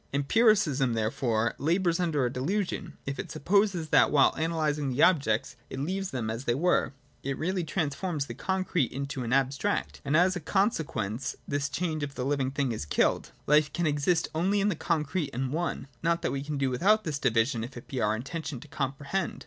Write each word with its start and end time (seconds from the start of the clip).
Empiricism 0.13 0.93
there 0.93 1.11
fore 1.11 1.53
labours 1.59 1.99
under 1.99 2.25
a 2.25 2.33
delusion, 2.33 2.97
if 3.05 3.19
it 3.19 3.29
supposes 3.31 3.89
that, 3.89 4.09
while 4.09 4.33
analysing 4.33 4.89
the 4.89 5.03
objects, 5.03 5.55
it 5.69 5.79
leaves 5.79 6.09
them 6.09 6.27
as 6.27 6.45
they 6.45 6.55
were: 6.55 6.91
it 7.21 7.37
really 7.37 7.63
transforms 7.63 8.25
the 8.25 8.33
concrete 8.33 8.91
into 8.91 9.21
an 9.23 9.31
abstract. 9.31 10.01
And 10.03 10.17
as 10.17 10.35
a 10.35 10.39
conse 10.41 10.83
quence 10.83 11.35
of 11.35 11.39
this 11.47 11.69
change 11.69 12.03
the 12.15 12.25
living 12.25 12.49
thing 12.49 12.71
is 12.71 12.83
killed: 12.83 13.31
life 13.45 13.71
can 13.71 13.85
I 13.85 13.91
^o 13.93 13.93
SECOND 13.93 13.93
ATTITUDE 13.93 13.93
TO 13.93 13.93
OBJECTIVITY. 13.93 13.93
[38. 13.93 13.93
exist 13.93 14.29
only 14.33 14.59
in 14.59 14.69
the 14.69 14.75
concrete 14.75 15.29
and 15.35 15.53
one. 15.53 15.87
Not 16.01 16.23
that 16.23 16.31
we 16.31 16.41
can 16.43 16.57
do 16.57 16.71
without 16.71 17.03
this 17.03 17.19
division, 17.19 17.63
if 17.63 17.77
it 17.77 17.87
be 17.87 18.01
our 18.01 18.15
intention 18.15 18.59
to 18.61 18.67
comprehend. 18.67 19.39